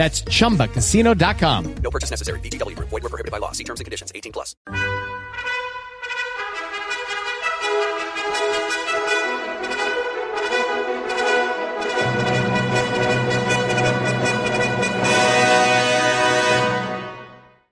[0.00, 1.74] That's chumbacasino.com.
[1.82, 2.40] No purchase necessary.
[2.40, 2.88] VGW Group.
[2.88, 3.52] Void were prohibited by law.
[3.52, 4.10] See terms and conditions.
[4.14, 4.56] 18 plus.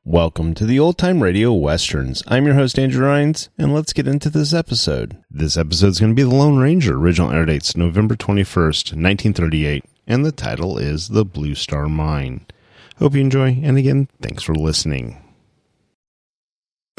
[0.05, 2.23] Welcome to the Old Time Radio Westerns.
[2.27, 5.17] I'm your host, Andrew Rhynes, and let's get into this episode.
[5.31, 6.97] This episode is going to be The Lone Ranger.
[6.97, 12.47] Original air dates November 21st, 1938, and the title is The Blue Star Mine.
[12.99, 15.23] Hope you enjoy, and again, thanks for listening.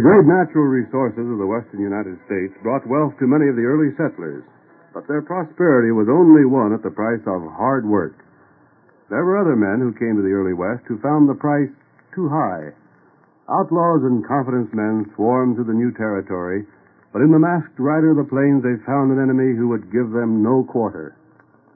[0.00, 3.68] The great natural resources of the western United States brought wealth to many of the
[3.68, 4.40] early settlers,
[4.96, 8.16] but their prosperity was only won at the price of hard work.
[9.12, 11.68] There were other men who came to the early West who found the price
[12.16, 12.72] too high.
[13.52, 16.64] Outlaws and confidence men swarmed to the new territory,
[17.12, 20.16] but in the masked rider of the plains they found an enemy who would give
[20.16, 21.14] them no quarter.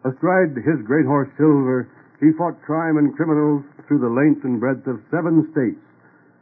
[0.03, 4.87] Astride his great horse Silver, he fought crime and criminals through the length and breadth
[4.87, 5.85] of seven states,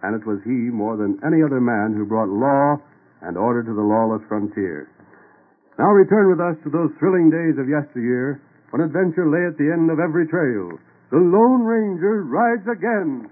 [0.03, 2.77] and it was he more than any other man who brought law
[3.23, 4.91] and order to the lawless frontier.
[5.79, 9.71] Now return with us to those thrilling days of yesteryear when adventure lay at the
[9.71, 10.79] end of every trail.
[11.11, 13.29] The Lone Ranger rides again.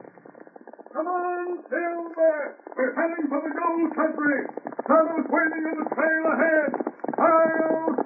[0.93, 2.57] Come on, Silver!
[2.77, 4.41] We're heading for the gold country!
[4.87, 6.71] Tunnel's waiting on the trail ahead!
[7.19, 8.00] I'll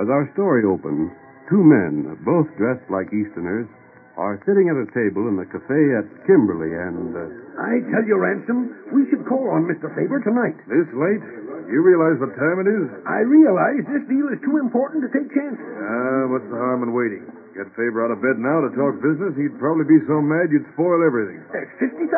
[0.00, 1.12] As our story opens,
[1.52, 3.68] two men, both dressed like Easterners,
[4.16, 7.12] are sitting at a table in the cafe at Kimberly and.
[7.12, 7.28] Uh,
[7.60, 9.92] I tell you, Ransom, we should call on Mr.
[9.92, 10.56] Faber tonight.
[10.72, 11.20] This late?
[11.68, 12.88] You realize what time it is?
[13.04, 15.60] I realize this deal is too important to take chances.
[15.60, 17.28] Ah, what's the harm in waiting?
[17.52, 20.66] Get Faber out of bed now to talk business, he'd probably be so mad you'd
[20.72, 21.44] spoil everything.
[21.52, 22.08] There's $50,000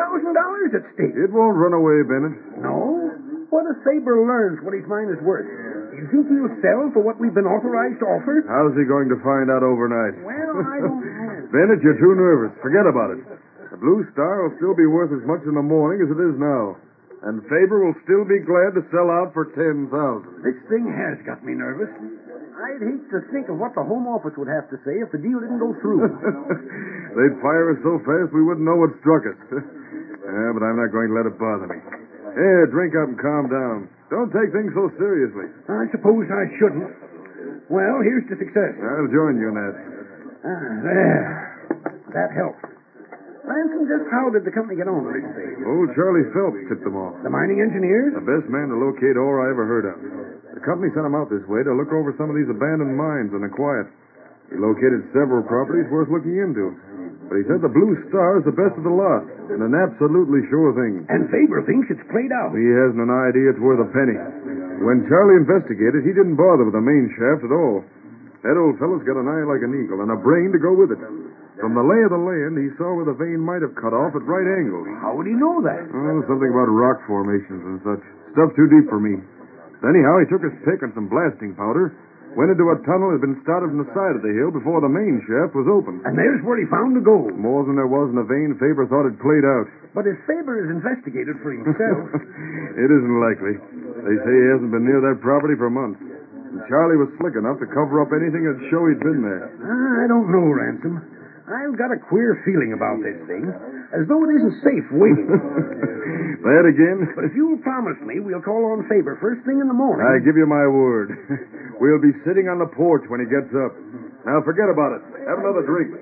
[0.71, 1.15] at stake.
[1.19, 2.63] It won't run away, Bennett.
[2.63, 3.11] No?
[3.51, 5.45] What if Faber learns what his mine is worth?
[5.93, 8.41] You think he'll sell for what we've been authorized to offer?
[8.49, 10.17] How's he going to find out overnight?
[10.25, 11.47] Well, I don't know.
[11.53, 12.53] Bennett, you're too nervous.
[12.65, 13.21] Forget about it.
[13.69, 16.37] The Blue Star will still be worth as much in the morning as it is
[16.37, 16.77] now.
[17.23, 20.43] And Faber will still be glad to sell out for ten thousand.
[20.43, 21.87] This thing has got me nervous.
[22.53, 25.17] I'd hate to think of what the Home Office would have to say if the
[25.17, 26.03] deal didn't go through.
[27.17, 29.39] They'd fire us so fast we wouldn't know what struck us.
[29.55, 31.79] yeah, but I'm not going to let it bother me.
[32.37, 33.89] Here, drink up and calm down.
[34.13, 35.49] Don't take things so seriously.
[35.65, 36.85] I suppose I shouldn't.
[37.65, 38.77] Well, here's to success.
[38.77, 39.73] I'll join you in that.
[40.45, 41.33] Ah, there.
[42.13, 42.61] That helps.
[43.41, 45.65] Ransom, just how did the company get on with this thing?
[45.65, 47.17] Old Charlie Phelps tipped them off.
[47.25, 48.13] The mining engineers?
[48.13, 49.97] The best man to locate ore I ever heard of.
[50.55, 53.33] The company sent him out this way to look over some of these abandoned mines
[53.33, 53.89] in the quiet.
[54.53, 56.77] He located several properties worth looking into.
[57.29, 60.43] But he said the Blue Star is the best of the lot, and an absolutely
[60.51, 61.07] sure thing.
[61.07, 62.53] And Faber thinks it's played out.
[62.53, 64.17] He hasn't an idea it's worth a penny.
[64.83, 67.81] When Charlie investigated, he didn't bother with the main shaft at all.
[68.43, 70.91] That old fellow's got an eye like an eagle and a brain to go with
[70.91, 70.99] it.
[71.63, 74.11] From the lay of the land, he saw where the vein might have cut off
[74.19, 74.83] at right angles.
[74.99, 75.79] How would he know that?
[75.79, 78.03] Oh, something about rock formations and such.
[78.35, 79.15] Stuff too deep for me.
[79.79, 81.95] Anyhow, he took his pick and some blasting powder,
[82.33, 84.81] went into a tunnel that had been started from the side of the hill before
[84.81, 86.01] the main shaft was opened.
[86.05, 87.33] And there's where he found the gold.
[87.37, 89.69] More than there was in the vein Faber thought had played out.
[89.93, 92.09] But if Faber is investigated for himself.
[92.83, 93.55] it isn't likely.
[94.03, 96.01] They say he hasn't been near that property for months.
[96.01, 99.49] And Charlie was slick enough to cover up anything that'd show he'd been there.
[99.61, 101.01] Ah, I don't know, Ransom.
[101.43, 103.43] I've got a queer feeling about this thing,
[103.93, 105.29] as though it isn't safe waiting.
[106.43, 107.13] that again?
[107.15, 110.03] But if you'll promise me we'll call on Faber first thing in the morning.
[110.03, 111.13] I give you my word.
[111.81, 113.71] we'll be sitting on the porch when he gets up.
[114.25, 115.01] Now forget about it.
[115.29, 115.93] Have another drink.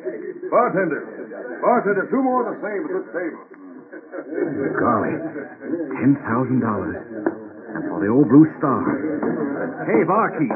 [0.49, 1.59] Bartender.
[1.61, 3.43] Bartender, two more of the same at this table.
[4.79, 5.13] Golly.
[6.01, 6.97] Ten thousand dollars.
[7.71, 8.83] And for the old Blue Star.
[9.87, 10.51] Hey, barkeep.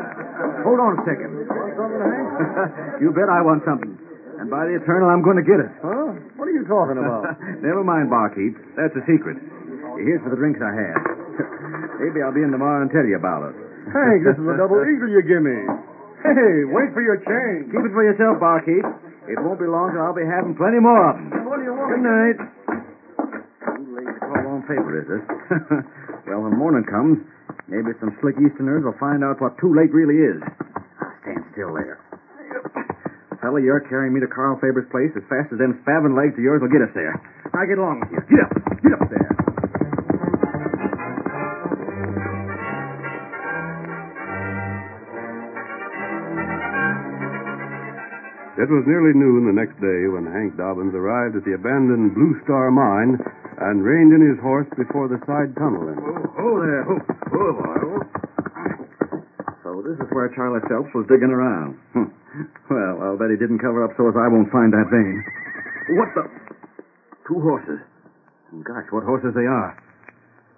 [0.67, 1.31] Hold on a second.
[2.99, 4.04] you bet I want something.
[4.39, 5.71] And by the eternal, I'm going to get it.
[5.79, 6.11] Huh?
[6.35, 7.39] What are you talking about?
[7.63, 8.55] Never mind, barkeep.
[8.75, 9.39] That's a secret.
[10.01, 10.99] Here's for the drinks I had.
[12.03, 13.55] Maybe I'll be in tomorrow and tell you about it.
[13.95, 15.55] Hank, this is a double eagle you give me.
[16.25, 17.71] Hey, wait for your change.
[17.71, 18.83] Keep it for yourself, barkeep.
[19.29, 21.31] It won't be long till I'll be having plenty more of them.
[21.47, 21.89] What do you want?
[21.95, 22.37] Good night.
[23.77, 25.23] Too late to call on Faber, is it?
[26.29, 27.21] well, when morning comes,
[27.69, 30.41] maybe some slick Easterners will find out what too late really is.
[30.41, 32.01] Now, stand still there.
[33.45, 36.41] Fella, you're carrying me to Carl Faber's place as fast as them spavined legs of
[36.41, 37.13] yours will get us there.
[37.53, 38.17] Now get along with you.
[38.25, 38.49] Get up.
[38.81, 39.29] Get up there.
[48.57, 52.33] It was nearly noon the next day when Hank Dobbins arrived at the abandoned Blue
[52.49, 53.21] Star mine
[53.61, 56.33] and reined in his horse before the side tunnel entrance.
[56.33, 56.81] Oh, oh there.
[56.89, 56.97] Oh,
[57.29, 57.77] oh, boy.
[57.85, 58.01] Oh.
[59.61, 61.77] So this is where Charlie Phelps was digging around.
[61.93, 62.09] Hmm.
[62.69, 65.21] Well, I'll bet he didn't cover up so as I won't find that vein.
[65.97, 66.23] What the?
[67.27, 67.79] Two horses.
[68.65, 69.77] Gosh, what horses they are.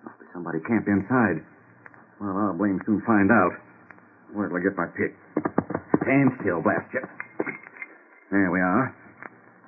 [0.03, 1.43] Must be somebody camped inside.
[2.21, 3.51] Well, I'll blame soon find out.
[4.31, 5.15] Where till I get my pick?
[6.03, 7.03] Stand still, blast you.
[8.31, 8.95] There we are.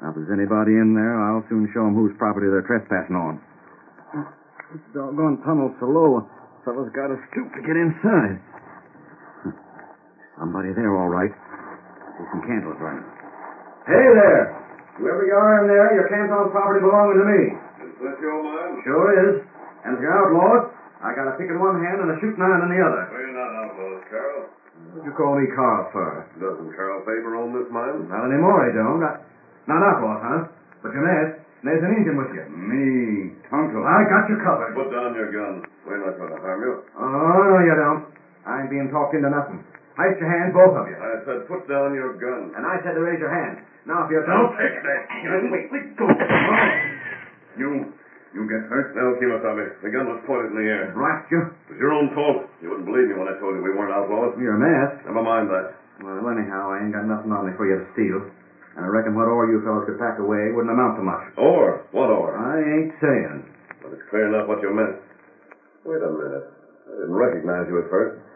[0.01, 3.39] Now, if there's anybody in there, I'll soon show 'em whose property they're trespassing on.
[4.72, 6.29] This doggone tunnel's so low,
[6.63, 8.39] fellow's got to stoop to get inside.
[10.38, 11.31] Somebody there, all right.
[12.19, 13.07] See some candles burning.
[13.88, 14.51] Hey there!
[14.99, 17.41] Whoever you are in there, you're camped on property belonging to me.
[17.88, 18.83] Is this your mine?
[18.83, 19.47] Sure is.
[19.88, 22.67] And if you're outlawed, I got a pick in one hand and a shooting iron
[22.67, 23.07] in the other.
[23.07, 24.51] We're not outlaws, Carl.
[24.91, 26.27] What'd you call me Carl for?
[26.43, 28.11] Doesn't Carl Faber own this mine?
[28.11, 28.99] Not anymore, I don't.
[28.99, 29.23] I...
[29.71, 30.41] Not outlaws, huh?
[30.83, 31.39] But you're mad.
[31.63, 32.43] There's an Indian with you.
[32.51, 33.79] Me, Tonto.
[33.79, 34.75] I got you covered.
[34.75, 35.63] Put down your gun.
[35.88, 36.83] We're not going to harm you.
[36.99, 37.07] Oh,
[37.47, 38.11] no, you don't.
[38.43, 39.63] I ain't being talked into nothing.
[39.99, 40.95] Place your hands, both of you.
[40.95, 42.55] I said put down your gun.
[42.55, 43.59] And I said to raise your hand.
[43.83, 44.55] Now, if you Don't don't...
[44.55, 45.01] take that.
[45.51, 46.07] Wait, wait, go.
[47.59, 47.91] You,
[48.31, 48.95] you get hurt?
[48.95, 49.83] No, Kimasabi.
[49.83, 50.95] The gun was pointed in the air.
[50.95, 51.51] Blast you.
[51.67, 52.47] It was your own fault.
[52.63, 54.39] You wouldn't believe me when I told you we weren't outlaws.
[54.39, 55.03] You're masked.
[55.03, 55.75] Never mind that.
[55.99, 58.23] Well, anyhow, I ain't got nothing on me for you to steal.
[58.79, 61.27] And I reckon what all you fellows could pack away wouldn't amount to much.
[61.35, 61.83] Or?
[61.91, 62.39] What or?
[62.39, 63.51] I ain't saying.
[63.83, 64.95] But it's clear enough what you meant.
[65.83, 66.47] Wait a minute.
[66.87, 68.28] I didn't recognize you at first.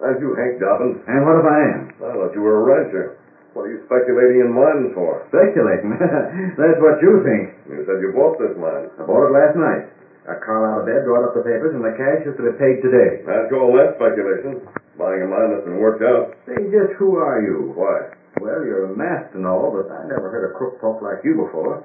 [0.00, 0.96] Aren't you Hank Dobbins?
[1.04, 1.80] And what if I am?
[2.00, 3.20] I thought you were a rancher.
[3.52, 5.26] What are you speculating in mines for?
[5.28, 5.92] Speculating.
[6.60, 7.52] That's what you think.
[7.68, 8.88] You said you bought this mine.
[8.96, 9.90] I bought it last night.
[10.24, 12.54] Got Carl out of bed, brought up the papers, and the cash is to be
[12.56, 13.26] paid today.
[13.26, 14.62] After all that speculation,
[14.94, 16.36] buying a mine that's been worked out.
[16.46, 17.74] Say, just who are you?
[17.74, 18.14] Why?
[18.38, 21.34] Well, you're a masked and all, but I never heard a crook talk like you
[21.34, 21.82] before.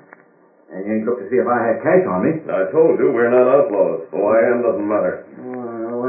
[0.70, 2.46] And you ain't looked to see if I had cash on me.
[2.46, 4.06] I told you we're not outlaws.
[4.14, 5.26] Who I am doesn't matter.
[5.42, 5.65] Well,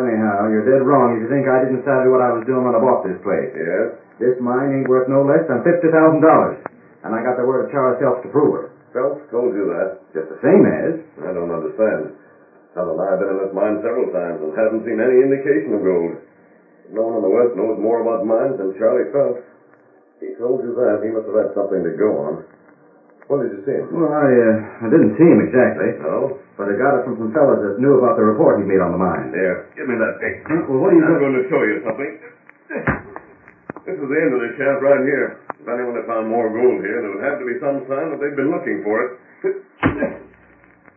[0.06, 2.78] anyhow, you're dead wrong if you think I didn't savvy what I was doing when
[2.78, 3.50] I bought this place.
[3.52, 3.98] Yes?
[4.22, 6.62] This mine ain't worth no less than fifty thousand dollars.
[7.04, 8.66] And I got the word of Charlie Phelps to prove it.
[8.94, 10.00] Phelps told you that.
[10.16, 11.02] Just the same as.
[11.26, 12.16] I don't understand.
[12.76, 15.82] And I have been in this mine several times and haven't seen any indication of
[15.84, 16.20] gold.
[16.92, 19.42] No one in the West knows more about mines than Charlie Phelps.
[20.20, 21.04] He told you that.
[21.04, 22.34] He must have had something to go on.
[23.28, 23.90] When did you see him?
[23.90, 25.98] Well, I, uh, I didn't see him exactly.
[26.04, 26.38] No?
[26.56, 28.96] But I got it from some fellas that knew about the report he made on
[28.96, 29.28] the mine.
[29.28, 29.68] There.
[29.76, 30.40] give me that pick.
[30.68, 32.12] Well, what are you I'm going to show you something.
[33.84, 35.44] This is the end of the shaft right here.
[35.62, 38.18] If anyone had found more gold here, there would have to be some sign that
[38.18, 39.10] they'd been looking for it.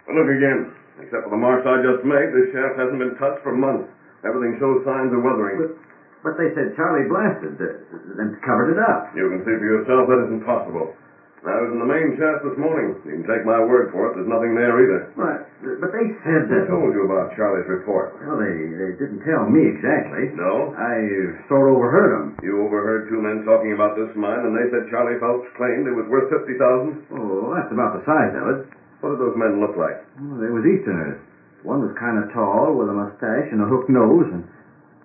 [0.10, 0.74] But look again.
[1.04, 3.88] Except for the marks I just made, this shaft hasn't been touched for months.
[4.26, 5.80] Everything shows signs of weathering.
[6.24, 7.76] But they said Charlie blasted it
[8.20, 9.14] and covered it up.
[9.16, 10.92] You can see for yourself that isn't possible.
[11.40, 13.00] I was in the main shaft this morning.
[13.08, 14.20] You can take my word for it.
[14.20, 15.02] There's nothing there either.
[15.16, 15.48] But,
[15.80, 16.68] but they said I that.
[16.68, 18.12] told you about Charlie's report.
[18.20, 20.36] Well, they, they didn't tell me exactly.
[20.36, 20.76] No?
[20.76, 21.00] I
[21.48, 22.28] sort of overheard them.
[22.44, 25.96] You overheard two men talking about this mine, and they said Charlie Phelps claimed it
[25.96, 27.08] was worth fifty thousand.
[27.16, 28.60] Oh, that's about the size of it.
[29.00, 29.96] What did those men look like?
[30.20, 31.24] Well, they was Easterners.
[31.64, 34.44] One was kind of tall with a mustache and a hooked nose, and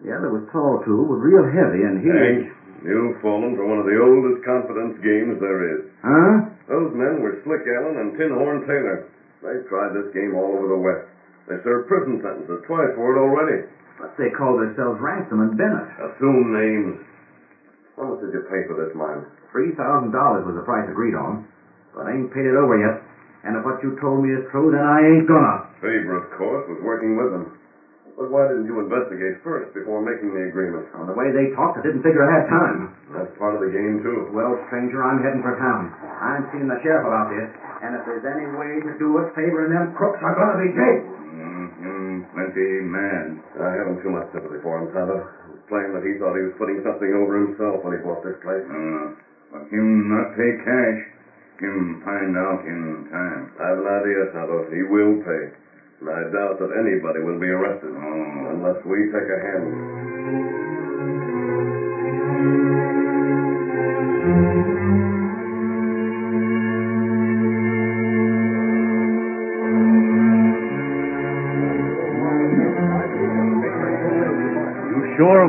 [0.03, 2.11] the other was tall too, but real heavy, and he.
[2.11, 2.51] Hank,
[2.85, 5.83] you've fallen for one of the oldest confidence games there is.
[6.05, 6.33] Huh?
[6.69, 9.09] Those men were Slick Allen and Tin Horn Taylor.
[9.41, 11.09] They've tried this game all over the West.
[11.49, 13.69] They served prison sentences twice for it already.
[14.01, 15.89] But they call themselves Ransom and Bennett.
[16.01, 16.97] Assume names.
[17.97, 19.23] How much did you pay for this mine?
[19.53, 21.47] Three thousand dollars was the price agreed on,
[21.95, 22.99] but I ain't paid it over yet.
[23.47, 25.69] And if what you told me is true, then I ain't gonna.
[25.79, 27.55] Faber, of course, was working with them.
[28.15, 30.87] But why didn't you investigate first before making the agreement?
[30.95, 32.95] On the way they talked, I didn't figure I had time.
[33.11, 34.31] That's part of the game, too.
[34.31, 35.91] Well, stranger, I'm heading for town.
[36.23, 37.51] I'm seeing the sheriff about this,
[37.83, 40.71] and if there's any way to do it, Faber and them crooks are gonna be
[40.71, 41.11] jailed.
[41.11, 42.31] Mm-hmm.
[42.39, 43.43] Plenty man.
[43.59, 45.19] I haven't too much sympathy for him, Tonto.
[45.51, 48.39] It's plain that he thought he was putting something over himself when he bought this
[48.47, 48.63] place.
[48.63, 49.19] Uh,
[49.51, 51.01] but him not pay cash.
[51.59, 53.43] Him find out in time.
[53.59, 54.71] I have an idea, Tonto.
[54.71, 55.64] He will pay.
[56.01, 58.51] And I doubt that anybody will be arrested Oh.
[58.51, 60.54] unless we take a hand.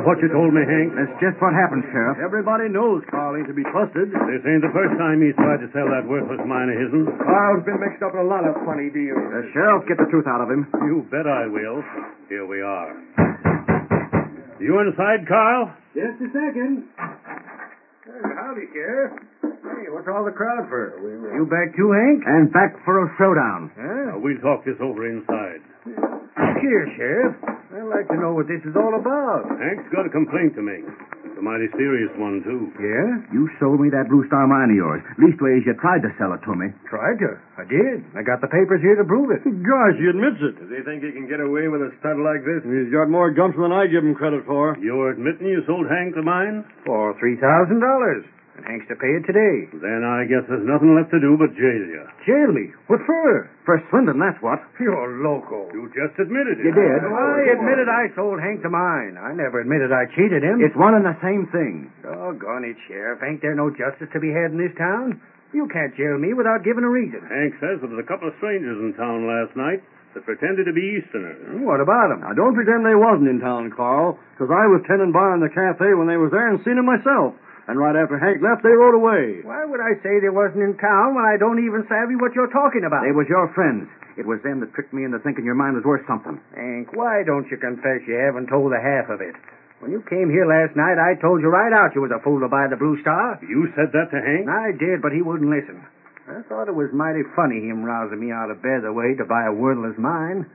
[0.06, 0.94] What you told me, Hank?
[0.94, 2.22] That's just what happened, Sheriff.
[2.22, 4.14] Everybody knows Carl ain't to be trusted.
[4.14, 7.10] This ain't the first time he's tried to sell that worthless mine of his'n.
[7.26, 9.18] Carl's been mixed up in a lot of funny deals.
[9.18, 10.70] The sheriff get the truth out of him.
[10.86, 11.82] You bet I will.
[12.30, 12.94] Here we are.
[14.62, 15.74] You inside, Carl?
[15.98, 16.86] Just a second.
[18.06, 19.20] howdy, Sheriff.
[19.42, 21.02] Hey, what's all the crowd for?
[21.02, 22.24] You back too, Hank?
[22.26, 23.74] And back for a showdown.
[23.74, 24.16] Huh?
[24.16, 25.66] Uh, we'll talk this over inside.
[26.62, 27.36] Here, Sheriff.
[27.76, 29.52] I'd like to know what this is all about.
[29.60, 30.88] Hank's got a complaint to make.
[31.28, 32.72] It's a mighty serious one, too.
[32.80, 33.36] Yeah?
[33.36, 35.04] You sold me that Blue Star mine of yours.
[35.20, 36.72] Leastways, you tried to sell it to me.
[36.88, 37.36] Tried to.
[37.60, 38.00] I did.
[38.16, 39.44] I got the papers here to prove it.
[39.44, 40.56] Gosh, he admits it.
[40.56, 42.64] Does he think he can get away with a stunt like this?
[42.64, 44.80] He's got more gumption than I give him credit for.
[44.80, 46.64] You're admitting you sold Hank the mine?
[46.88, 47.76] For $3,000.
[48.56, 49.68] And Hank's to pay it today.
[49.84, 52.04] Then I guess there's nothing left to do but jail you.
[52.24, 52.72] Jail me?
[52.88, 53.52] What for?
[53.68, 54.64] For swindling, that's what.
[54.80, 55.68] You're loco.
[55.76, 56.64] You just admitted it.
[56.64, 56.80] You it.
[56.80, 57.00] did.
[57.04, 59.20] Oh, I admitted I sold Hank to mine.
[59.20, 60.64] I never admitted I cheated him.
[60.64, 61.92] It's one and the same thing.
[62.00, 63.20] Doggone it, Sheriff.
[63.28, 65.20] Ain't there no justice to be had in this town?
[65.52, 67.28] You can't jail me without giving a reason.
[67.28, 69.84] Hank says there was a couple of strangers in town last night
[70.16, 71.44] that pretended to be Easterners.
[71.44, 72.24] Hmm, what about them?
[72.24, 75.52] Now, don't pretend they wasn't in town, Carl, because I was tending bar in the
[75.52, 77.36] cafe when they was there and seen 'em myself.
[77.66, 79.42] And right after Hank left, they rode away.
[79.42, 82.54] Why would I say they wasn't in town when I don't even savvy what you're
[82.54, 83.02] talking about?
[83.02, 83.90] They was your friends.
[84.16, 86.38] It was them that tricked me into thinking your mind was worth something.
[86.54, 89.34] Hank, why don't you confess you haven't told the half of it?
[89.82, 92.40] When you came here last night, I told you right out you was a fool
[92.40, 93.42] to buy the Blue Star.
[93.44, 94.48] You said that to Hank?
[94.48, 95.84] I did, but he wouldn't listen.
[96.30, 99.26] I thought it was mighty funny him rousing me out of bed the way to
[99.26, 100.46] buy a worthless mine.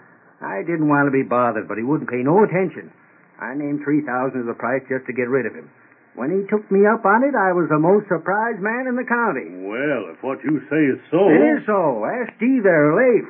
[0.40, 2.90] I didn't want to be bothered, but he wouldn't pay no attention.
[3.38, 5.71] I named three thousand as the price just to get rid of him.
[6.14, 9.07] When he took me up on it, I was the most surprised man in the
[9.07, 9.47] county.
[9.62, 11.23] Well, if what you say is so.
[11.31, 12.05] It is so.
[12.05, 13.26] Ask Steve there, Leif.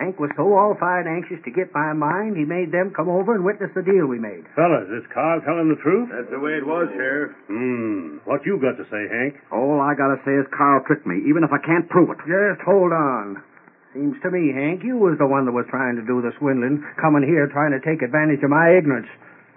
[0.00, 3.36] Hank was so all fired anxious to get my mind, he made them come over
[3.36, 4.48] and witness the deal we made.
[4.56, 6.08] Fellas, is Carl telling the truth?
[6.08, 7.36] That's the way it was, Sheriff.
[7.46, 8.18] Hmm.
[8.24, 9.36] What you got to say, Hank?
[9.52, 12.18] All I gotta say is Carl tricked me, even if I can't prove it.
[12.24, 13.44] Just hold on.
[13.92, 16.80] Seems to me, Hank, you was the one that was trying to do the swindling,
[16.96, 19.06] coming here trying to take advantage of my ignorance.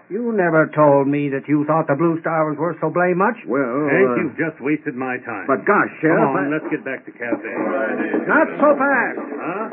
[0.09, 3.41] You never told me that you thought the Blue Star was worth so blame much.
[3.49, 5.49] Well, Hank, uh, you've just wasted my time.
[5.49, 7.49] But gosh, Sheriff, Come on, I- let's get back to cafe.
[8.29, 9.17] Not so fast.
[9.33, 9.65] Huh?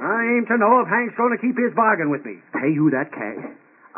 [0.00, 2.38] I aim to know if Hank's going to keep his bargain with me.
[2.54, 3.42] pay you that cash.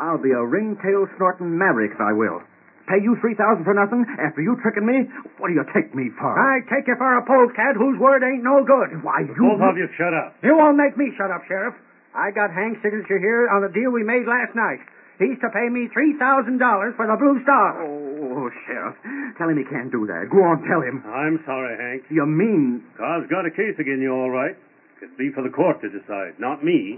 [0.01, 2.41] I'll be a ringtail snorting maverick if I will.
[2.89, 5.07] Pay you three thousand for nothing after you tricking me?
[5.37, 6.33] What do you take me for?
[6.35, 8.99] I take you for a polecat whose word ain't no good.
[9.05, 9.31] Why, you...
[9.31, 10.35] Both of you shut up.
[10.43, 11.75] You won't make me shut up, Sheriff.
[12.13, 14.81] I got Hank's signature here on the deal we made last night.
[15.21, 16.57] He's to pay me $3,000
[16.97, 17.85] for the Blue Star.
[17.85, 18.97] Oh, Sheriff,
[19.37, 20.25] tell him he can't do that.
[20.33, 21.05] Go on, tell him.
[21.05, 22.09] I'm sorry, Hank.
[22.09, 22.81] You mean...
[22.97, 24.57] Carl's got a case again you, all right.
[25.03, 26.97] It'd be for the court to decide, not me.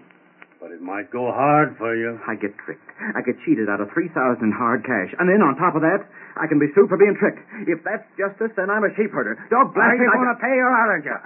[0.62, 2.18] But it might go hard for you.
[2.26, 2.88] I get tricked.
[3.14, 5.12] I get cheated out of three thousand in hard cash.
[5.20, 6.08] And then on top of that,
[6.40, 7.44] I can be sued for being tricked.
[7.68, 9.36] If that's justice, then I'm a sheep herder.
[9.52, 11.20] Dog Are blast you me, I going to pay or aren't you?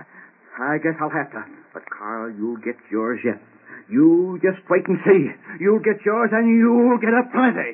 [0.60, 1.46] I guess I'll have to.
[1.72, 3.38] But, Carl, you'll get yours yet.
[3.90, 5.28] You just wait and see.
[5.60, 7.74] You'll get yours, and you'll get a plenty.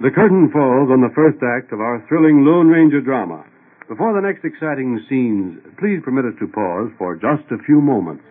[0.00, 3.44] The curtain falls on the first act of our thrilling Lone Ranger drama.
[3.88, 8.24] Before the next exciting scenes, please permit us to pause for just a few moments.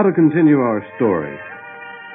[0.00, 1.36] Now to continue our story.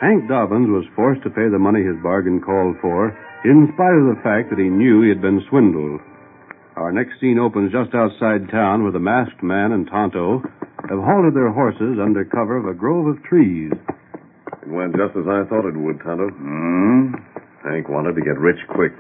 [0.02, 3.14] Hank Dobbins was forced to pay the money his bargain called for,
[3.46, 6.02] in spite of the fact that he knew he had been swindled.
[6.82, 10.42] Our next scene opens just outside town where the masked man and Tonto
[10.90, 13.70] have halted their horses under cover of a grove of trees.
[13.70, 16.34] It went just as I thought it would, Tonto.
[16.34, 17.22] Hmm?
[17.70, 18.98] Hank wanted to get rich quick.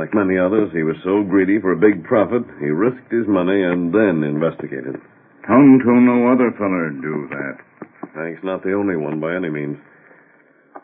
[0.00, 3.68] Like many others, he was so greedy for a big profit, he risked his money
[3.68, 4.96] and then investigated.
[5.44, 7.67] Tonto no other feller do that.
[8.18, 9.78] Hank's not the only one by any means.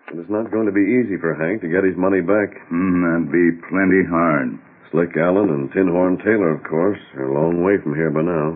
[0.08, 2.54] And it's not going to be easy for Hank to get his money back.
[2.70, 4.54] Hmm, that'd be plenty hard.
[4.94, 8.22] Slick Allen and Tin Horn Taylor, of course, are a long way from here by
[8.22, 8.54] now.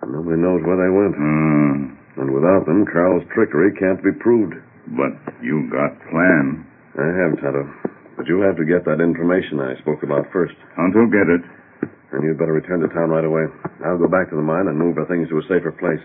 [0.00, 1.12] And nobody knows where they went.
[1.12, 2.00] Hmm.
[2.24, 4.56] And without them, Carl's trickery can't be proved.
[4.96, 5.12] But
[5.44, 6.64] you got plan.
[6.96, 7.68] I have, Tonto.
[8.16, 10.56] But you'll have to get that information I spoke about first.
[10.76, 11.44] Tonto get it.
[12.16, 13.44] And you'd better return to town right away.
[13.84, 16.02] I'll go back to the mine and move our things to a safer place.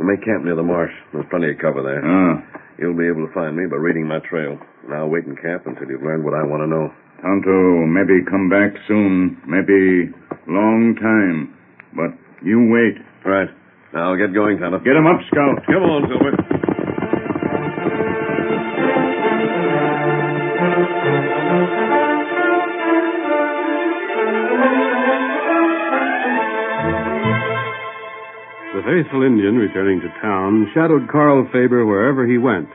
[0.00, 0.96] We may camp near the marsh.
[1.12, 2.00] There's plenty of cover there.
[2.00, 2.40] Ah.
[2.80, 4.56] You'll be able to find me by reading my trail.
[4.56, 6.88] And I'll wait in camp until you've learned what I want to know.
[7.20, 9.36] Tonto maybe come back soon.
[9.44, 10.08] Maybe
[10.48, 11.52] long time.
[11.92, 12.96] But you wait.
[13.28, 13.52] Right.
[13.92, 14.80] Now get going, Tonto.
[14.80, 15.60] Get him up, Scout.
[15.68, 16.32] Come on, Silver.
[28.90, 32.66] Faithful Indian returning to town shadowed Carl Faber wherever he went.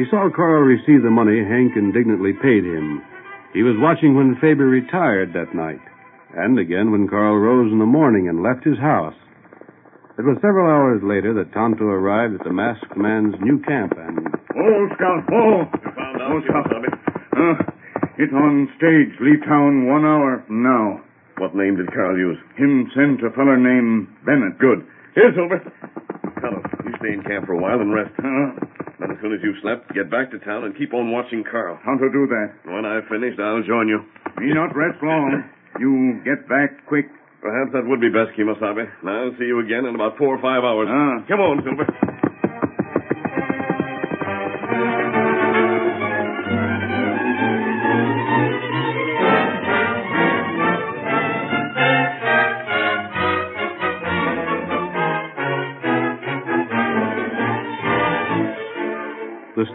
[0.00, 3.04] He saw Carl receive the money Hank indignantly paid him.
[3.52, 5.84] He was watching when Faber retired that night,
[6.32, 9.12] and again when Carl rose in the morning and left his house.
[10.16, 14.32] It was several hours later that Tonto arrived at the masked man's new camp and.
[14.32, 15.68] Oh, Scout, oh!
[15.68, 16.72] You found out, oh, Scout.
[16.72, 17.54] Uh,
[18.16, 21.04] it's on stage, Leave Town, one hour from now.
[21.36, 22.40] What name did Carl use?
[22.56, 24.58] Him sent a feller named Bennett.
[24.58, 24.88] Good.
[25.18, 25.58] Here, Silver.
[26.38, 28.14] Fellow, you stay in camp for a while and rest.
[28.22, 28.54] Uh,
[29.02, 31.74] then as soon as you've slept, get back to town and keep on watching Carl.
[31.82, 32.54] How to do that?
[32.70, 33.98] When I've finished, I'll join you.
[34.38, 35.42] Me not rest long.
[35.82, 37.10] You get back quick.
[37.42, 38.86] Perhaps that would be best, Kimosabe.
[39.10, 40.86] I'll see you again in about four or five hours.
[40.86, 41.26] Ah.
[41.26, 42.27] Come on, Silver.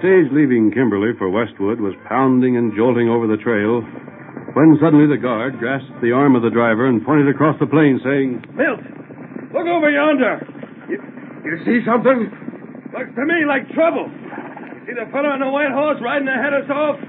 [0.04, 3.80] Stage leaving Kimberly for Westwood was pounding and jolting over the trail
[4.52, 8.04] when suddenly the guard grasped the arm of the driver and pointed across the plain,
[8.04, 8.84] saying, Milt,
[9.56, 10.44] look over yonder.
[10.92, 11.00] You,
[11.48, 12.20] you see something?
[12.92, 14.12] Looks to me like trouble.
[14.12, 17.00] You see the fellow on the white horse riding ahead of us off?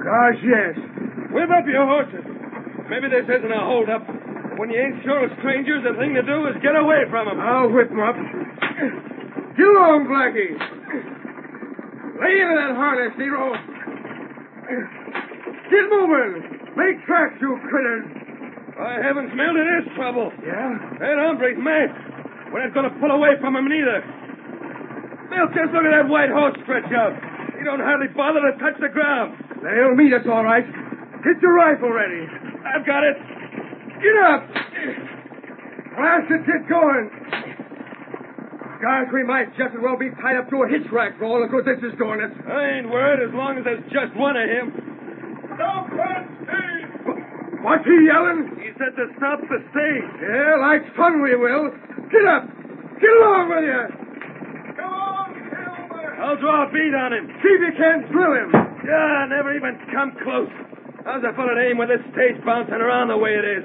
[0.00, 0.80] Gosh, yes.
[1.28, 2.24] Whip up your horses.
[2.88, 4.00] Maybe this isn't a holdup.
[4.56, 7.36] When you ain't sure of strangers, the thing to do is get away from them.
[7.36, 8.16] I'll whip them up.
[9.60, 10.56] Get along, Blackie.
[12.16, 13.52] Lay into that harness, Nero.
[15.68, 16.34] Get moving.
[16.76, 18.06] Make tracks, you critters.
[18.76, 20.32] By heavens, Milt, it is trouble.
[20.44, 20.76] Yeah?
[21.00, 21.92] That hombre's mad.
[22.52, 24.00] We're not going to pull away from him neither.
[25.32, 27.12] Milt, just look at that white horse stretch out.
[27.56, 29.36] He don't hardly bother to touch the ground.
[29.64, 30.64] They'll meet us all right.
[31.24, 32.28] Get your rifle ready.
[32.64, 33.16] I've got it.
[34.00, 34.40] Get up.
[35.96, 37.08] Blast it, get going.
[38.76, 41.40] Gosh, we might just as well be tied up to a hitch rack for all
[41.40, 42.32] the good this is doing us.
[42.44, 44.68] I ain't worried as long as there's just one of him.
[45.56, 46.92] Stop that stage!
[47.64, 48.52] What's he yelling?
[48.60, 50.10] He said to stop the stage.
[50.20, 51.72] Yeah, like fun we will.
[52.12, 52.44] Get up.
[53.00, 53.82] Get along with you.
[54.76, 56.12] Come on, Silver.
[56.20, 57.32] I'll draw a bead on him.
[57.40, 58.52] See if you can't drill him.
[58.84, 60.52] Yeah, never even come close.
[61.08, 63.64] How's a fellow to aim with this stage bouncing around the way it is?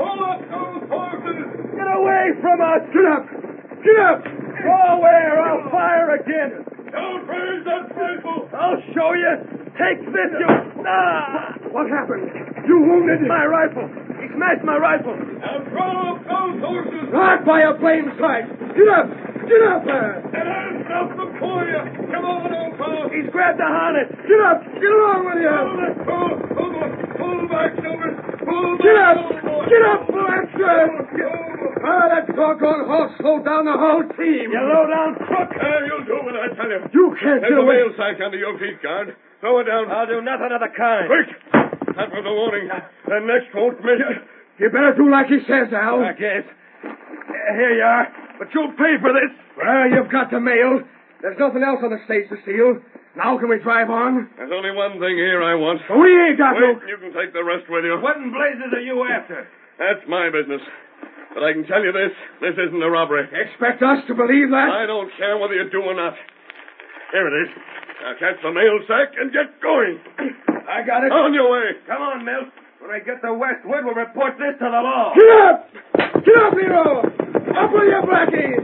[0.00, 1.44] Pull up those horses!
[1.76, 2.82] Get away from us!
[2.88, 3.39] Get up!
[3.80, 4.20] Get up!
[4.24, 6.68] Go away or I'll fire again!
[6.92, 8.44] Don't raise that rifle!
[8.52, 9.32] I'll show you!
[9.80, 10.48] Take this, you...
[10.84, 11.56] Ah!
[11.72, 12.28] What happened?
[12.68, 13.24] You wounded?
[13.24, 13.88] My rifle!
[14.20, 15.16] He smashed my rifle!
[15.16, 17.08] Now draw up those horses!
[17.08, 18.52] Right by your blame sight!
[18.76, 19.08] Get up!
[19.48, 20.28] Get up there!
[20.28, 21.80] And I'll stop them for you!
[22.12, 23.08] Come on, old fellow!
[23.08, 24.12] He's grabbed the harness!
[24.28, 24.60] Get up!
[24.76, 25.56] Get along with you!
[26.04, 28.12] Pull, pull, pull, pull back, Silver!
[28.44, 28.84] Pull back!
[28.84, 29.24] Get up!
[29.72, 31.49] Get up, Blanchard!
[31.90, 34.46] Ah, that doggone horse slowed down the whole team.
[34.54, 35.50] You low down crook!
[35.58, 36.80] Uh, you'll do what I tell you.
[36.94, 37.74] You can't There's do a it.
[37.74, 39.16] mail sack under your feet, guard.
[39.42, 39.90] Throw it down.
[39.90, 41.10] I'll do nothing of the kind.
[41.10, 41.30] Quick!
[41.98, 42.70] That was a warning.
[42.70, 43.98] The next won't miss.
[44.62, 45.98] You better do like he says, Al.
[46.04, 46.46] I guess.
[47.58, 48.06] Here you are.
[48.38, 49.32] But you'll pay for this.
[49.58, 50.84] Well, you've got the mail.
[51.20, 52.78] There's nothing else on the stage to steal.
[53.16, 54.30] Now can we drive on?
[54.38, 55.82] There's only one thing here I want.
[55.90, 56.86] We ain't got Wait, no...
[56.86, 57.98] you can take the rest with you.
[58.00, 59.48] What in blazes are you after?
[59.76, 60.62] That's my business.
[61.34, 62.10] But I can tell you this.
[62.42, 63.26] This isn't a robbery.
[63.30, 64.68] Expect us to believe that?
[64.70, 66.14] I don't care whether you do or not.
[67.12, 67.50] Here it is.
[68.02, 69.98] Now catch the mail sack and get going.
[70.66, 71.12] I got it.
[71.12, 71.78] On your way.
[71.86, 72.50] Come on, Milt.
[72.80, 75.12] When I get to Westwood, we'll report this to the law.
[75.12, 76.24] Get up!
[76.24, 77.04] Get up, Nero!
[77.04, 78.60] Up with you, Blackie!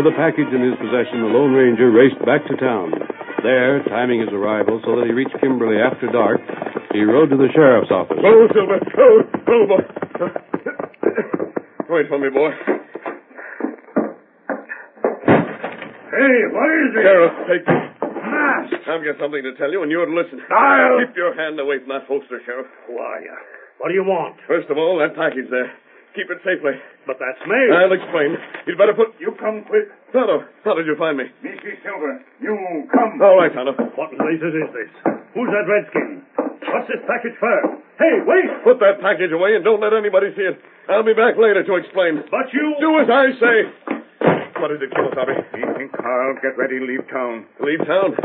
[0.00, 2.88] With the package in his possession, the Lone Ranger raced back to town.
[3.44, 6.40] There, timing his arrival so that he reached Kimberly after dark,
[6.96, 8.16] he rode to the sheriff's office.
[8.16, 8.80] Go, Silver.
[8.96, 9.28] Go.
[9.44, 9.84] Go, boy.
[11.92, 12.48] Wait for me, boy.
[16.16, 17.04] Hey, what is it?
[17.04, 17.84] Sheriff, take this.
[18.00, 18.72] Mask.
[18.88, 20.40] I've got something to tell you, and you're to listen.
[20.48, 22.72] I'll- Keep your hand away from that holster, Sheriff.
[22.88, 23.36] Who are you?
[23.76, 24.40] what do you want?
[24.48, 25.68] First of all, that package there.
[26.10, 26.74] Keep it safely.
[27.06, 27.60] But that's me.
[27.70, 28.34] I'll explain.
[28.66, 29.14] You'd better put...
[29.22, 29.86] You come quick.
[30.10, 31.30] Tonto, how did you find me?
[31.38, 32.54] Missy Silver, you
[32.90, 33.22] come.
[33.22, 33.78] All right, Tonto.
[33.94, 34.90] What blazes is this?
[35.38, 36.26] Who's that redskin?
[36.66, 37.78] What's this package for?
[38.02, 38.50] Hey, wait!
[38.66, 40.58] Put that package away and don't let anybody see it.
[40.90, 42.26] I'll be back later to explain.
[42.26, 42.74] But you...
[42.82, 43.56] Do as I say.
[44.58, 45.34] What is it, Kimasabi?
[45.54, 47.46] He think Carl get ready to leave town.
[47.62, 48.18] Leave town?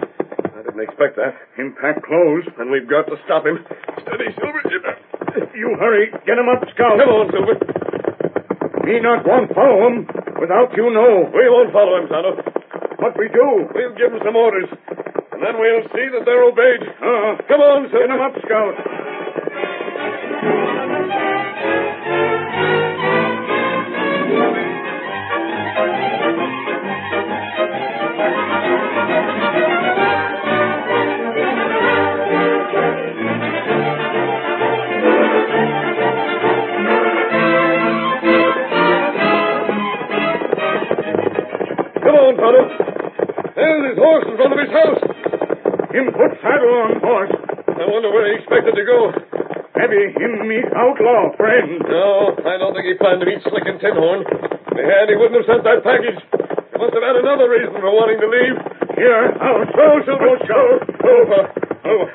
[0.57, 1.37] I didn't expect that.
[1.53, 2.49] Him pack clothes.
[2.57, 3.61] And we've got to stop him.
[4.01, 4.65] Steady, Silver.
[5.55, 6.11] You hurry.
[6.25, 6.99] Get him up, Scout.
[6.99, 7.74] Come on, Silver.
[8.85, 10.05] Me not want follow him
[10.37, 11.25] without you know.
[11.33, 12.37] We won't follow him, Tonto.
[13.01, 13.65] What we do?
[13.73, 14.69] We'll give him some orders.
[15.33, 16.81] And then we'll see that they're obeyed.
[17.01, 18.05] Uh, Come on, Silver.
[18.07, 18.75] get him up, Scout.
[42.15, 42.63] Come on, Tonto.
[43.59, 45.03] There's his horse in front of his house.
[45.91, 47.35] Him put saddle on horse.
[47.75, 49.11] I wonder where he expected to go.
[49.75, 51.75] Maybe him meet outlaw friend.
[51.83, 54.23] No, I don't think he planned to meet Slick and Tinhorn.
[54.31, 56.15] If he had, he wouldn't have sent that package.
[56.71, 58.55] He must have had another reason for wanting to leave.
[58.95, 60.87] Here, I'll throw Silver Scout.
[60.87, 61.41] Over.
[61.83, 62.07] Over.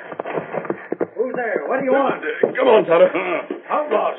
[1.12, 1.68] Who's there?
[1.68, 2.24] What do you want?
[2.56, 3.04] Come on, Tonto.
[3.68, 4.16] Outlaws.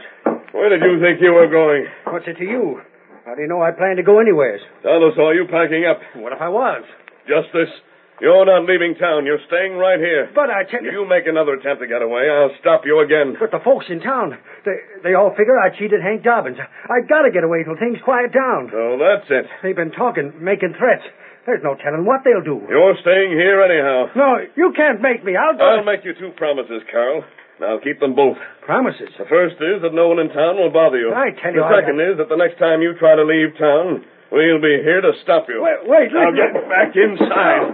[0.54, 1.90] Where did you think you were going?
[2.06, 2.86] What's it to you?
[3.32, 4.60] How do you know I plan to go anywheres?
[4.84, 6.04] Tonto saw you packing up.
[6.20, 6.84] What if I was?
[7.32, 7.72] Justice.
[8.20, 9.24] You're not leaving town.
[9.24, 10.28] You're staying right here.
[10.36, 13.00] But I tell you If you make another attempt to get away, I'll stop you
[13.00, 13.40] again.
[13.40, 14.36] But the folks in town,
[14.68, 14.76] they,
[15.08, 16.60] they all figure I cheated Hank Dobbins.
[16.60, 18.68] I gotta get away till things quiet down.
[18.68, 19.48] So that's it.
[19.64, 21.08] They've been talking, making threats.
[21.48, 22.60] There's no telling what they'll do.
[22.68, 24.12] You're staying here anyhow.
[24.12, 25.40] No, you can't make me.
[25.40, 25.64] I'll go.
[25.80, 27.24] I'll make you two promises, Carl.
[27.62, 28.38] Now keep them both.
[28.66, 29.14] Promises?
[29.22, 31.14] The first is that no one in town will bother you.
[31.14, 33.54] I tell you, The I- second is that the next time you try to leave
[33.58, 35.62] town, we'll be here to stop you.
[35.62, 37.70] Wait, wait, Now get back inside.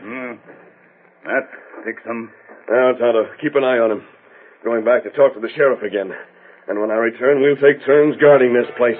[0.00, 0.32] Hmm.
[1.28, 1.44] That
[1.84, 2.32] fix him.
[2.70, 4.02] Now, Tonto, keep an eye on him.
[4.64, 6.14] Going back to talk to the sheriff again.
[6.68, 8.96] And when I return, we'll take turns guarding this place.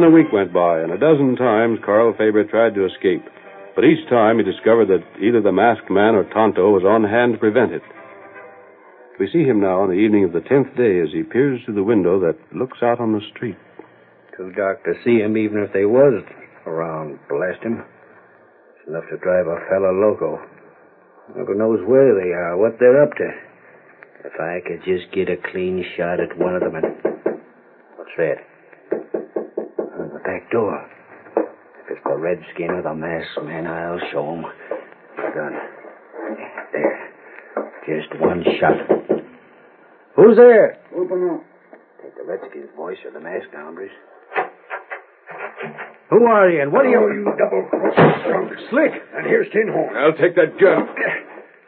[0.00, 3.20] Than a week went by, and a dozen times Carl Faber tried to escape.
[3.76, 7.34] But each time he discovered that either the masked man or Tonto was on hand
[7.34, 7.82] to prevent it.
[9.20, 11.74] We see him now on the evening of the tenth day as he peers through
[11.76, 13.60] the window that looks out on the street.
[14.38, 16.24] Too dark to see him, even if they was
[16.64, 17.20] around.
[17.28, 17.84] Blast him.
[18.80, 20.40] It's enough to drive a fellow loco.
[21.36, 23.28] Never knows where they are, what they're up to.
[24.24, 26.88] If I could just get a clean shot at one of them and...
[28.00, 28.49] What's that?
[30.30, 30.90] The back door.
[31.36, 34.44] If it's the redskin or the masked man, I'll show him.
[35.34, 35.52] Gun.
[36.72, 37.10] There.
[37.82, 38.78] Just one shot.
[40.14, 40.78] Who's there?
[40.94, 41.42] Open up.
[42.02, 43.90] Take the redskin's voice or the masked hombres.
[46.10, 46.98] Who are you and what are you...
[46.98, 48.52] Oh, you double-crossed skunk.
[48.70, 49.02] Slick.
[49.14, 49.96] And here's Tinhorn.
[49.96, 50.94] I'll take that gun.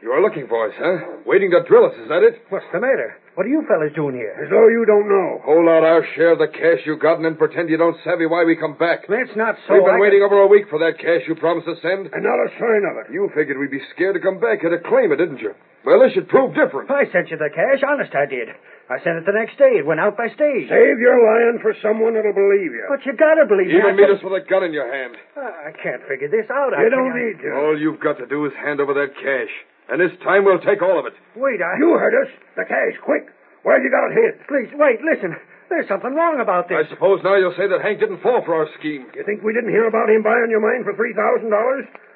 [0.02, 1.22] You are looking for us, huh?
[1.26, 2.42] Waiting to drill us, is that it?
[2.48, 3.18] What's the matter?
[3.34, 4.36] What are you fellas doing here?
[4.36, 5.40] As though you don't know.
[5.48, 8.28] Hold out our share of the cash you got and then pretend you don't savvy
[8.28, 9.08] why we come back.
[9.08, 9.72] That's not so.
[9.72, 12.12] We've been I waiting over a week for that cash you promised to send.
[12.12, 13.08] And not a sign of it.
[13.08, 15.56] You figured we'd be scared to come back here to claim it, didn't you?
[15.80, 16.92] Well, this should prove different.
[16.92, 17.80] I sent you the cash.
[17.82, 18.52] Honest, I did.
[18.92, 19.80] I sent it the next day.
[19.80, 20.68] It went out by stage.
[20.68, 22.84] Save your lying for someone that'll believe you.
[22.92, 23.80] But you gotta believe me.
[23.80, 25.16] Even I meet said- us with a gun in your hand.
[25.40, 26.76] I can't figure this out.
[26.76, 27.16] I don't can't.
[27.16, 27.50] need to.
[27.56, 29.50] All you've got to do is hand over that cash.
[29.92, 31.12] And this time we'll take all of it.
[31.36, 31.76] Wait, I...
[31.76, 32.32] You heard us.
[32.56, 33.28] The cash, quick.
[33.60, 34.40] Where you got it hid?
[34.48, 35.36] Please, wait, listen.
[35.68, 36.80] There's something wrong about this.
[36.80, 39.12] I suppose now you'll say that Hank didn't fall for our scheme.
[39.12, 41.44] You think we didn't hear about him buying your mine for $3,000?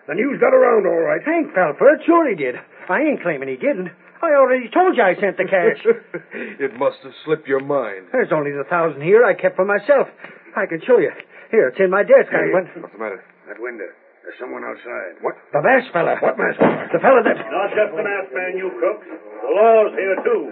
[0.08, 1.20] The news got around all right.
[1.20, 2.00] Hank fell for it.
[2.08, 2.56] Sure he did.
[2.88, 3.92] I ain't claiming he didn't.
[4.24, 5.80] I already told you I sent the cash.
[6.56, 8.08] it must have slipped your mind.
[8.08, 10.08] There's only the thousand here I kept for myself.
[10.56, 11.12] I can show you.
[11.52, 12.32] Here, it's in my desk.
[12.32, 12.72] I went...
[12.72, 13.20] What's the matter?
[13.48, 13.92] That window.
[14.26, 15.22] There's someone outside.
[15.22, 15.38] What?
[15.54, 16.18] The masked fella.
[16.18, 16.90] What mask fella?
[16.90, 17.38] The fella that...
[17.46, 19.06] Not just the masked man, you crooks.
[19.06, 20.42] The law's here, too.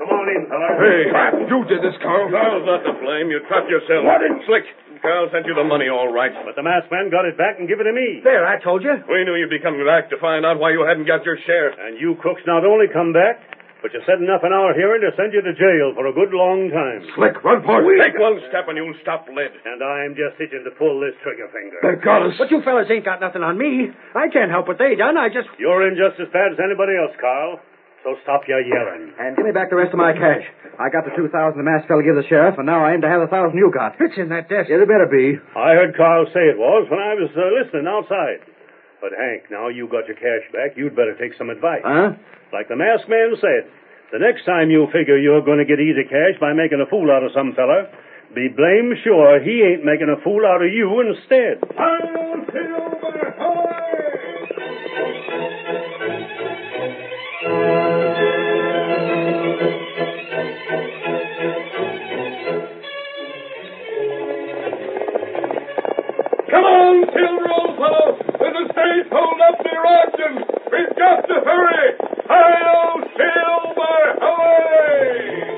[0.00, 0.68] Come on in, fella.
[0.80, 1.12] Hey,
[1.44, 2.32] You did this, Carl.
[2.32, 3.28] Carl's not to blame.
[3.28, 4.08] You trapped yourself.
[4.08, 4.64] What in- Slick?
[5.04, 6.32] Carl sent you the money, all right.
[6.42, 8.24] But the masked man got it back and give it to me.
[8.24, 8.96] There, I told you.
[9.06, 11.70] We knew you'd be coming back to find out why you hadn't got your share.
[11.70, 13.38] And you crooks not only come back,
[13.82, 16.34] but you said enough in our hearing to send you to jail for a good
[16.34, 17.06] long time.
[17.14, 17.98] Slick, run for it.
[17.98, 19.54] Take one step and you'll stop lead.
[19.64, 21.78] And I'm just itching to pull this trigger finger.
[21.82, 22.34] They got us.
[22.38, 23.94] But you fellas ain't got nothing on me.
[24.14, 25.16] I can't help what they done.
[25.16, 25.46] I just...
[25.58, 27.62] You're in just as bad as anybody else, Carl.
[28.06, 29.10] So stop your yelling.
[29.18, 30.46] And give me back the rest of my cash.
[30.78, 33.02] I got the two thousand the masked fella gave the sheriff, and now I aim
[33.02, 33.98] to have the thousand you got.
[33.98, 34.70] It's in that desk.
[34.70, 35.34] It better be.
[35.58, 38.46] I heard Carl say it was when I was uh, listening outside.
[39.00, 41.82] But, Hank, now you got your cash back, you'd better take some advice.
[41.84, 42.18] Huh?
[42.52, 43.70] Like the masked man said,
[44.10, 47.10] the next time you figure you're going to get easy cash by making a fool
[47.10, 47.86] out of some feller,
[48.34, 51.62] be blame sure he ain't making a fool out of you instead.
[51.78, 53.08] I'll silver
[66.50, 68.17] Come on, Silver, old fellow!
[68.78, 70.46] Hold up, the Russians!
[70.70, 71.98] We've got to hurry.
[72.30, 73.98] Hail, Silver!
[74.22, 75.57] Hooray!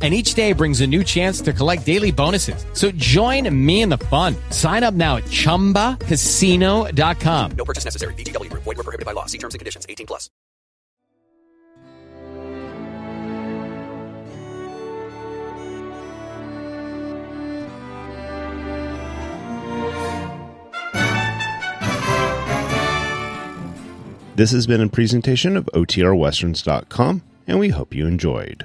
[0.00, 2.64] and each day brings a new chance to collect daily bonuses.
[2.72, 4.34] So join me in the fun.
[4.48, 7.50] Sign up now at ChumbaCasino.com.
[7.52, 8.14] No purchase necessary.
[8.14, 8.48] VGW.
[8.54, 9.26] Void were prohibited by law.
[9.26, 9.84] See terms and conditions.
[9.86, 10.30] 18 plus.
[24.40, 28.64] This has been a presentation of OTRWesterns.com, and we hope you enjoyed.